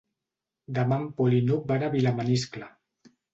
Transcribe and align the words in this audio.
Demà 0.77 0.97
en 1.01 1.05
Pol 1.19 1.35
i 1.41 1.41
n'Hug 1.49 1.67
van 1.73 1.85
a 1.85 1.91
Vilamaniscle. 1.97 2.73